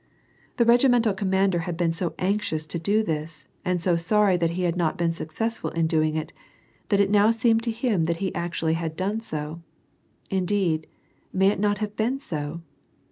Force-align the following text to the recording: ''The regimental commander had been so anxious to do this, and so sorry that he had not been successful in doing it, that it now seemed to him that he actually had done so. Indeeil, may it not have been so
''The 0.57 0.65
regimental 0.65 1.13
commander 1.13 1.59
had 1.59 1.77
been 1.77 1.93
so 1.93 2.15
anxious 2.17 2.65
to 2.65 2.79
do 2.79 3.03
this, 3.03 3.45
and 3.63 3.79
so 3.79 3.97
sorry 3.97 4.35
that 4.35 4.49
he 4.49 4.63
had 4.63 4.75
not 4.75 4.97
been 4.97 5.11
successful 5.11 5.69
in 5.69 5.85
doing 5.85 6.15
it, 6.15 6.33
that 6.89 6.99
it 6.99 7.11
now 7.11 7.29
seemed 7.29 7.61
to 7.65 7.71
him 7.71 8.05
that 8.05 8.17
he 8.17 8.33
actually 8.33 8.73
had 8.73 8.95
done 8.97 9.21
so. 9.21 9.61
Indeeil, 10.31 10.79
may 11.31 11.49
it 11.49 11.59
not 11.59 11.77
have 11.77 11.95
been 11.95 12.19
so 12.19 12.61